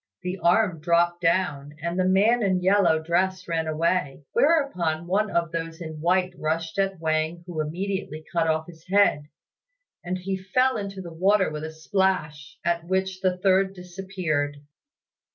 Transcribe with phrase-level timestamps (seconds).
[0.23, 5.29] The arm dropped down and the man in the yellow dress ran away; whereupon one
[5.29, 9.25] of those in white rushed at Wang who immediately cut off his head,
[10.03, 14.57] and he fell into the water with a splash, at which the third disappeared.